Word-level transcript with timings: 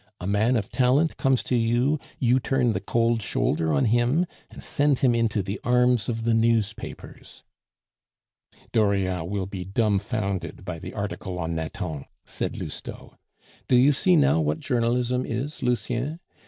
'A 0.19 0.25
man 0.25 0.55
of 0.55 0.71
talent 0.71 1.15
comes 1.15 1.43
to 1.43 1.55
you, 1.55 1.99
you 2.17 2.39
turn 2.39 2.73
the 2.73 2.79
cold 2.81 3.21
shoulder 3.21 3.71
on 3.71 3.85
him, 3.85 4.25
and 4.49 4.63
send 4.63 4.97
him 4.97 5.13
into 5.13 5.43
the 5.43 5.59
arms 5.63 6.09
of 6.09 6.23
the 6.23 6.33
newspapers.'" 6.33 7.43
"Dauriat 8.73 9.27
will 9.29 9.45
be 9.45 9.63
dumfounded 9.63 10.65
by 10.65 10.79
the 10.79 10.95
article 10.95 11.37
on 11.37 11.53
Nathan," 11.53 12.05
said 12.25 12.57
Lousteau. 12.57 13.15
"Do 13.67 13.75
you 13.75 13.91
see 13.91 14.15
now 14.15 14.39
what 14.41 14.59
journalism 14.59 15.23
is, 15.23 15.61
Lucien? 15.61 16.19